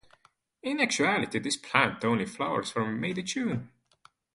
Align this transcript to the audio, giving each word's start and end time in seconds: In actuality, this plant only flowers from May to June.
In 0.63 0.79
actuality, 0.79 1.37
this 1.37 1.57
plant 1.57 2.03
only 2.03 2.25
flowers 2.25 2.71
from 2.71 2.99
May 2.99 3.13
to 3.13 3.21
June. 3.21 3.69